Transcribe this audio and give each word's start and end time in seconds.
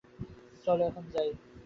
চলো 0.65 0.83
এখন 0.85 1.03
যাই। 1.13 1.29